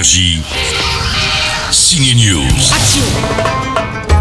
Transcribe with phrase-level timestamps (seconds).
[0.00, 0.40] Énergie.
[1.70, 2.40] Signe News.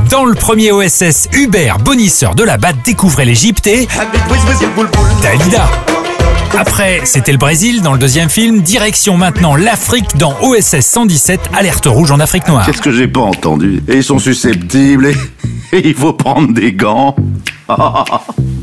[0.10, 3.88] Dans le premier OSS, Hubert, bonisseur de la batte, découvrait l'Égypte et
[5.22, 5.70] Dalida.
[6.58, 8.60] Après, c'était le Brésil dans le deuxième film.
[8.60, 12.66] Direction maintenant l'Afrique dans OSS 117, alerte rouge en Afrique noire.
[12.66, 13.82] Qu'est-ce que j'ai pas entendu?
[13.88, 15.16] Et ils sont susceptibles et,
[15.78, 17.16] et il faut prendre des gants.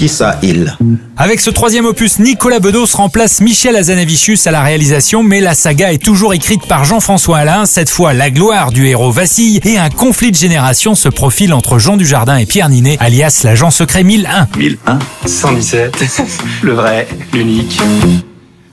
[0.00, 0.74] Qui ça, il
[1.18, 5.92] Avec ce troisième opus, Nicolas Bedos remplace Michel Azanavicius à la réalisation, mais la saga
[5.92, 7.66] est toujours écrite par Jean-François Alain.
[7.66, 11.78] Cette fois, la gloire du héros vacille et un conflit de génération se profile entre
[11.78, 14.48] Jean Dujardin et Pierre Ninet, alias l'agent secret 1001.
[14.56, 16.22] 1001 117,
[16.62, 17.78] le vrai, l'unique,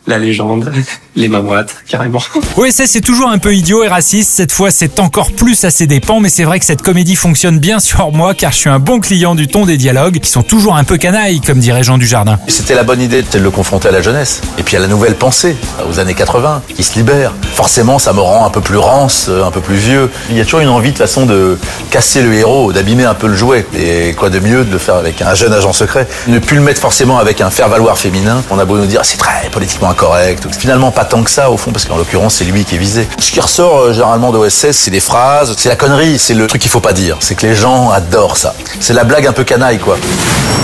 [0.08, 0.72] la légende,
[1.16, 2.22] les mamouettes, carrément.
[2.56, 5.86] OSS est toujours un peu idiot et raciste, cette fois c'est encore plus à ses
[5.86, 8.80] dépens, mais c'est vrai que cette comédie fonctionne bien sur moi car je suis un
[8.80, 11.98] bon client du ton des dialogues, qui sont toujours un peu canailles, comme dirait Jean
[11.98, 12.40] Dujardin.
[12.48, 14.42] C'était la bonne idée de le confronter à la jeunesse.
[14.58, 15.56] Et puis à la nouvelle pensée,
[15.90, 17.34] aux années 80, qui se libère.
[17.54, 20.10] Forcément, ça me rend un peu plus rance, un peu plus vieux.
[20.30, 21.58] Il y a toujours une envie de façon de
[21.92, 23.66] casser le héros, d'abîmer un peu le jouet.
[23.78, 26.64] Et quoi de mieux de le faire avec un jeune agent secret Ne plus le
[26.64, 28.44] mettre forcément avec un faire-valoir féminin?
[28.50, 30.48] On a beau nous dire, c'est très politiquement incorrect.
[30.58, 33.08] Finalement, pas tant que ça, au fond, parce qu'en l'occurrence, c'est lui qui est visé.
[33.20, 36.62] Ce qui ressort euh, généralement d'OSS, c'est des phrases, c'est la connerie, c'est le truc
[36.62, 37.18] qu'il faut pas dire.
[37.20, 38.54] C'est que les gens adorent ça.
[38.80, 39.98] C'est la blague un peu canaille, quoi.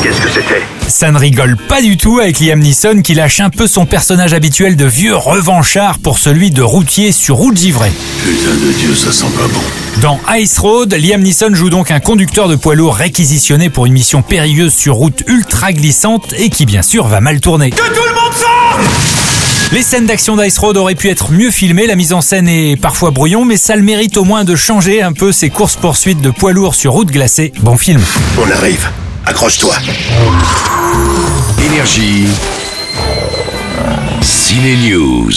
[0.03, 0.61] Qu'est-ce que c'était?
[0.87, 4.33] Ça ne rigole pas du tout avec Liam Neeson qui lâche un peu son personnage
[4.33, 7.91] habituel de vieux revanchard pour celui de routier sur route givrée.
[8.23, 9.61] Putain de Dieu, ça sent pas bon.
[10.01, 13.93] Dans Ice Road, Liam Neeson joue donc un conducteur de poids lourd réquisitionné pour une
[13.93, 17.69] mission périlleuse sur route ultra glissante et qui bien sûr va mal tourner.
[17.69, 18.12] Que tout le monde
[19.73, 22.75] les scènes d'action d'Ice Road auraient pu être mieux filmées, la mise en scène est
[22.79, 26.29] parfois brouillon, mais ça le mérite au moins de changer un peu ces courses-poursuites de
[26.29, 27.51] poids lourds sur route glacée.
[27.61, 28.01] Bon film.
[28.39, 28.87] On arrive.
[29.25, 29.75] Accroche-toi.
[31.65, 32.27] Énergie.
[34.21, 35.31] Ciné News.